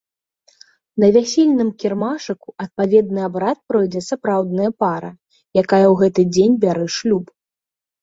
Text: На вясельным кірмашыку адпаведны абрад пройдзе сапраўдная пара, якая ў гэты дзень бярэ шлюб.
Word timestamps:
На 1.03 1.07
вясельным 1.17 1.69
кірмашыку 1.83 2.49
адпаведны 2.65 3.21
абрад 3.29 3.57
пройдзе 3.69 4.01
сапраўдная 4.09 4.71
пара, 4.87 5.11
якая 5.63 5.85
ў 5.91 5.95
гэты 6.05 6.21
дзень 6.35 6.61
бярэ 6.69 6.87
шлюб. 7.01 7.25